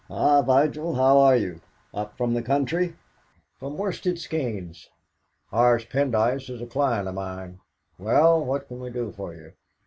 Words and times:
"Ah, 0.09 0.41
Vigil, 0.41 0.95
how 0.95 1.19
are 1.19 1.35
you? 1.37 1.61
Up 1.93 2.17
from 2.17 2.33
the 2.33 2.41
country?" 2.41 2.95
"From 3.59 3.77
Worsted 3.77 4.15
Skeynes." 4.17 4.89
"Horace 5.51 5.85
Pendyce 5.85 6.49
is 6.49 6.59
a 6.59 6.65
client 6.65 7.07
of 7.07 7.13
mine. 7.13 7.59
Well, 7.99 8.43
what 8.43 8.67
can 8.67 8.79
we 8.79 8.89
do 8.89 9.11
for 9.11 9.35
you? 9.35 9.53